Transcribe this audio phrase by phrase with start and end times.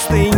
[0.00, 0.29] this thing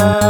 [0.00, 0.29] love.